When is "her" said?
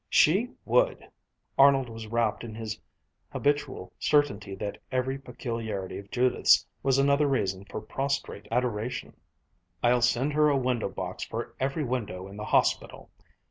10.33-10.49